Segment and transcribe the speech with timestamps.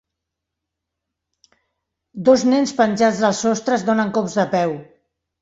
[2.31, 4.77] Dos nens penjats del sostre es donen cops de peu.